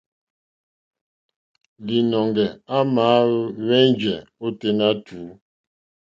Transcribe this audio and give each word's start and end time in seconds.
Līnɔ̄ŋgɛ̄ 1.85 2.47
à 2.75 2.77
màá 2.93 3.21
hwēŋgɛ́ 3.57 4.17
ôténá 4.45 4.87
tùú. 5.05 5.25